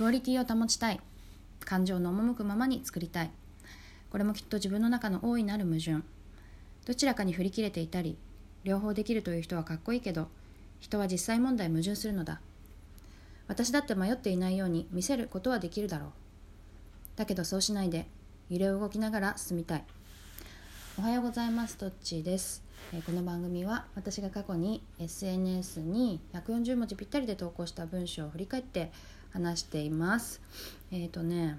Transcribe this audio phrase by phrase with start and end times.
[0.00, 1.00] クオリティを保ちたい。
[1.60, 3.30] 感情の赴くままに作りたい。
[4.08, 5.96] これもきっと自分の中の大いなる矛盾。
[6.86, 8.16] どちらかに振り切れていたり
[8.64, 10.28] 両方できるという人はかっこいいけど
[10.78, 12.40] 人は実際問題矛盾するのだ。
[13.46, 16.10] 私だって迷っていないように見せることはできるだろう。
[17.16, 18.06] だけどそうしないで
[18.48, 19.84] 揺れ動きながら進みたい。
[21.00, 21.78] おはようございます。
[21.78, 22.62] トッチーです。
[23.06, 28.92] この番組は私が過去に SNS に140文字ぴったりで投稿した文章を振り返って
[29.32, 30.42] 話しています。
[30.92, 31.58] えっ、ー、とね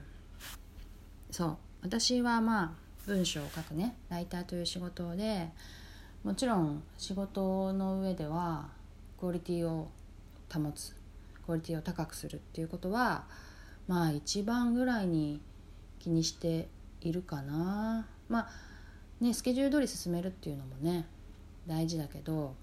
[1.32, 2.72] そう私はまあ
[3.08, 5.50] 文章を書くねライターという仕事で
[6.24, 8.70] もちろん仕事の上では
[9.20, 9.90] クオリティを
[10.54, 10.96] 保つ
[11.48, 13.24] クオリティを高くするっていうことは
[13.88, 15.42] まあ一番ぐらいに
[15.98, 16.70] 気にして
[17.02, 18.06] いるかな。
[18.30, 18.71] まあ
[19.22, 21.08] ねスケジュール通り進めるっていうのもね
[21.68, 22.56] 大事だけど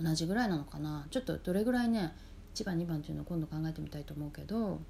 [0.00, 1.06] 同じぐらいなのかな。
[1.10, 2.12] ちょっとどれぐらいね
[2.54, 4.80] 1番2番っていうのを今度考えてみたいと思うけど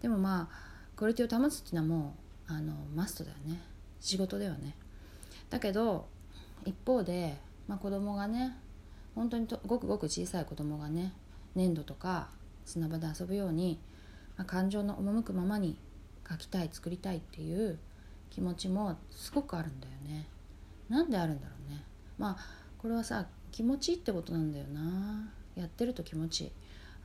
[0.00, 2.14] でもまあクオリティを保つっていうのはも
[2.48, 3.60] うあのマストだよね。
[4.00, 4.74] 仕事ではね。
[5.50, 6.08] だけど
[6.64, 8.56] 一方で、まあ、子供がね
[9.14, 11.12] 本当にとごくごく小さい子供がね
[11.54, 12.28] 粘土とか
[12.64, 13.80] 砂場で遊ぶように、
[14.36, 15.78] まあ、感情の赴くままに
[16.24, 17.78] 描きたい作りたいっていう
[18.30, 20.28] 気持ちもすごくあるんだよね。
[20.88, 21.84] なんであるんだろうね。
[22.18, 22.36] まあ
[22.78, 25.30] これはさ気持ちいいってことなんだよな。
[25.56, 26.44] やってると気持ち。
[26.44, 26.52] いい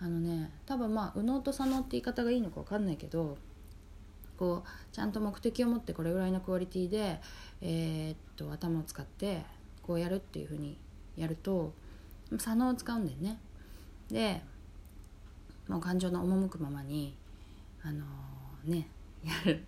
[0.04, 3.38] あのね多分まあ右脳と左脳って言い方がいいのか分かんないけど
[4.38, 7.22] こうちゃんと目的を持ってこれぐらいのクオリティで、
[7.62, 9.44] えー、っと頭を使って
[9.82, 10.78] こうやるっていうふうに
[11.16, 11.74] やると
[12.38, 13.40] 左脳を使うんだよね。
[14.10, 14.42] で
[15.70, 17.16] もう感情の赴くままに
[17.82, 18.88] あのー、ね
[19.24, 19.64] やる。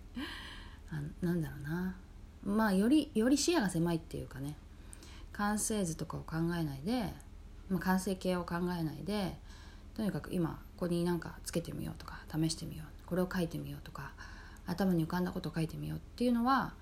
[0.97, 1.95] あなんだろうな
[2.43, 4.55] まあよりより視野が狭いっていうかね
[5.33, 7.13] 完成図とかを考えないで、
[7.69, 9.35] まあ、完成形を考えないで
[9.95, 14.11] とにかく今ここに何かつけてみようとか試してみようこれを書いてみようとか
[14.67, 16.73] 頭に浮かんだことを書いてみようっていうのは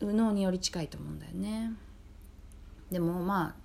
[0.00, 1.72] 右脳により近いと思うんだよね。
[2.90, 3.62] でもまあ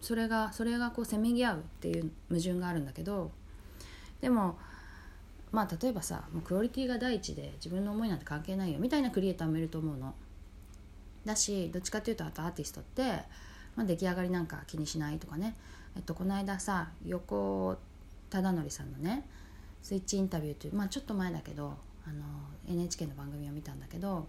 [0.00, 3.30] それがそれがこうせめぎ合うっていう矛盾があるんだけど
[4.20, 4.58] でも
[5.52, 10.14] まあ例えばさもうクオリティが第一で自分の思いなんて関係ないよみたいなクリエイターもいると思うの。
[11.24, 13.02] だしどっちかっていうとあとアーティストって、
[13.74, 15.56] まあ、出来上がりなんか気にしないとかね、
[15.96, 17.76] えっと、この間さ横
[18.30, 19.26] 忠則さんのね
[19.82, 21.74] スイッチインタビューという、まあ、ちょっと前だけど
[22.06, 22.24] あの
[22.68, 24.26] NHK の番組を見たんだけど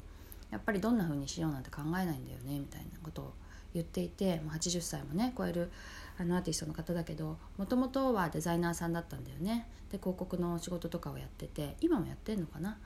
[0.51, 3.33] やっぱりどんな風にしようなんて考えないんだよねみたいなことを
[3.73, 5.71] 言っていてもう80歳もね超える
[6.19, 9.69] あのアーティストの方だけどもともとはデザイナーさんだったんだよね。
[9.91, 12.77] で広告の仕事とかをやってて今もやってんのかな？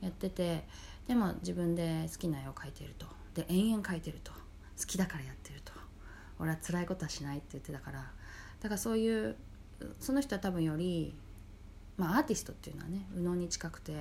[0.00, 0.64] やってて
[1.08, 3.06] でも自分で好きな絵を描いてると。
[3.34, 4.32] で延々描いてると。
[4.32, 5.72] 好きだからやってると。
[6.38, 8.12] 俺は辛いことはしないって言ってたから。
[8.60, 9.36] だからそういう
[10.00, 11.14] その人は多分より、
[11.96, 13.92] まあ、アーティストっていうのはね右脳に近くて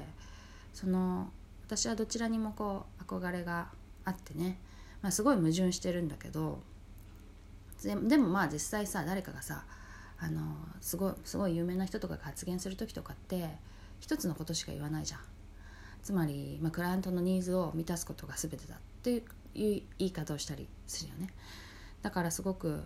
[0.74, 1.32] その
[1.66, 3.70] 私はどちらにもこう憧れが
[4.04, 4.60] あってね、
[5.02, 6.60] まあ、すごい矛盾してるんだけど
[7.84, 9.66] でもまあ実際さ誰かがさ
[10.18, 13.50] あのすごいすごい有名な人とかが発言する時とかって
[14.00, 15.20] 一つのことしか言わないじゃん。
[16.06, 19.24] つまり、まあ、クライアントのニーズを満たすことが全てだっていう
[19.56, 21.30] 言い方をしたりするよね
[22.04, 22.84] だからすごく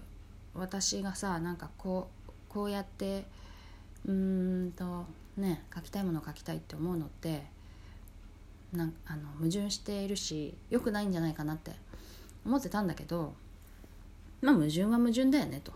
[0.53, 3.25] 私がさなんかこうこうやって
[4.05, 5.05] うーんと
[5.35, 7.43] ね書きたいものを書きたいって思うのって
[8.73, 11.71] なんあの矛盾しているし良くないんじゃないかなって
[12.45, 13.33] 思ってたんだけど
[14.41, 15.73] まあ矛盾は矛盾だよねと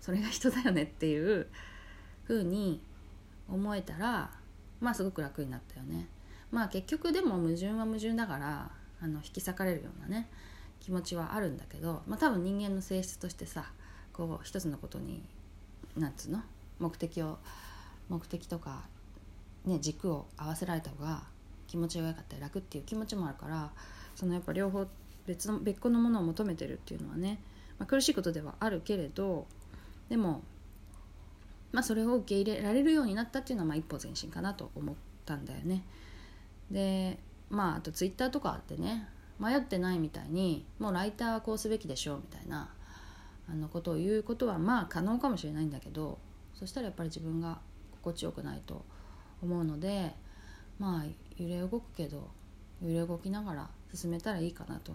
[0.00, 1.46] それが人だよねっていう
[2.26, 2.80] 風に
[3.48, 4.30] 思えたら
[4.80, 6.08] まあすごく楽になったよね。
[6.50, 8.70] まあ結局でも矛盾は矛盾だから
[9.00, 10.28] あの引き裂かれるようなね
[10.80, 13.70] 気持ちはあるんだけど、まあ、多分人間の性質としてさ
[14.12, 15.22] こう一つのことに
[15.96, 16.42] なんつうの
[16.78, 17.38] 目的を
[18.08, 18.84] 目的とか、
[19.64, 21.22] ね、軸を合わせられた方が
[21.72, 23.70] 気持ちが良かったり楽っていう気持ちもあるから
[24.14, 24.86] そのやっぱ両方
[25.26, 27.40] 別の別個のものを求めてるっていうのはね、
[27.78, 29.46] まあ、苦しいことではあるけれど
[30.10, 30.42] でも、
[31.72, 35.82] まあ、それを受け入れられるようになったっていうのはまあ一歩前進かなと思ったんだよね。
[36.70, 39.08] でまああとツイッターとかあってね
[39.40, 42.68] 迷ってないみたいにもうライターはこうすべきでしょうみたいな
[43.48, 46.18] あのことを言うことはまあ可能かもしれないんだけど
[46.52, 47.60] そしたらやっぱり自分が
[48.02, 48.84] 心地よくないと
[49.42, 50.14] 思うので
[50.78, 51.04] まあ
[51.38, 52.28] 揺れ動くけど
[52.82, 54.92] 揺れ動きながら進めたらいいかなと。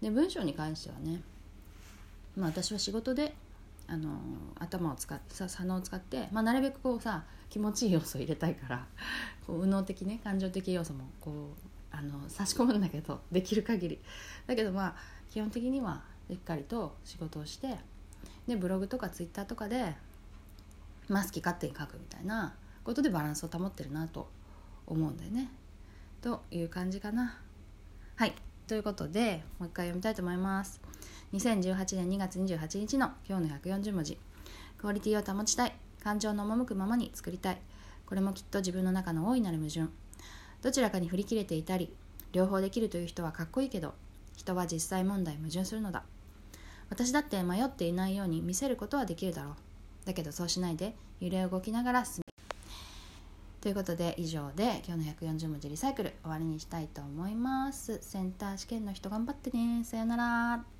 [0.00, 1.20] で文章に関してはね、
[2.36, 3.34] まあ、私は仕事で
[3.86, 4.18] あの
[4.58, 8.86] 頭を使ってさ左脳を使って、まあ、なるべくこうさ気持ちいい要素を入れたいから
[9.46, 13.98] こう右脳的ね感情的要素もこうあの差し込むんだけどできる限り
[14.46, 14.94] だけどまあ
[15.28, 17.76] 基本的にはしっかりと仕事をして
[18.46, 19.94] でブログとかツイッターとかで
[21.08, 24.28] まあ好き勝手に書くみたいなこことでバランスを保ってるなと
[24.86, 25.48] 思うんだよね
[26.20, 27.38] という感じかな。
[28.16, 28.34] はい。
[28.66, 30.80] ということでもう一回読みたいと思います。
[31.32, 34.18] 2018年2月28日の今日の140文字。
[34.78, 35.74] クオリティを保ちたい。
[36.02, 37.60] 感情の赴くままに作りたい。
[38.06, 39.86] これもきっと自分の中の大いなる矛盾。
[40.62, 41.94] どちらかに振り切れていたり
[42.32, 43.94] 両方できるという人はかっこいいけど
[44.36, 46.04] 人は実際問題矛盾するのだ。
[46.90, 49.54] 私だって迷っていないように見せることはできるだろう。
[50.04, 52.29] だけどそうしないで揺れ動きながら進め
[53.60, 57.98] ということで以上で今日の140文字リサイクル終わりにしたいと思います。
[58.00, 59.84] センター試験の人頑張ってね。
[59.84, 60.79] さよなら。